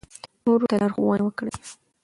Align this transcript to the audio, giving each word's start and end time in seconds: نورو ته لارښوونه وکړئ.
نورو 0.43 0.65
ته 0.69 0.75
لارښوونه 0.81 1.23
وکړئ. 1.25 1.53